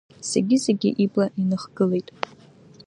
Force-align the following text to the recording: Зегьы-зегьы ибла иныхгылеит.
Зегьы-зегьы 0.29 0.89
ибла 1.03 1.25
иныхгылеит. 1.41 2.07